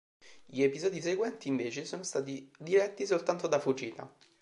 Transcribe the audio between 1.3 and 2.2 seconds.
invece sono